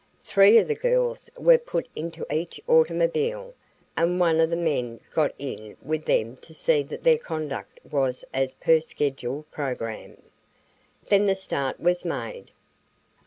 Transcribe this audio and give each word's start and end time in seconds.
Three 0.23 0.57
of 0.57 0.67
the 0.67 0.73
girls 0.73 1.29
were 1.37 1.59
put 1.59 1.87
into 1.95 2.25
each 2.35 2.59
automobile 2.67 3.53
and 3.95 4.19
one 4.19 4.39
of 4.39 4.49
the 4.49 4.55
men 4.55 4.99
got 5.13 5.31
in 5.37 5.77
with 5.79 6.05
them 6.05 6.37
to 6.37 6.55
see 6.55 6.81
that 6.81 7.03
their 7.03 7.19
conduct 7.19 7.79
was 7.87 8.25
as 8.33 8.55
per 8.55 8.79
scheduled 8.79 9.51
program. 9.51 10.19
Then 11.09 11.27
the 11.27 11.35
start 11.35 11.79
was 11.79 12.03
made. 12.03 12.49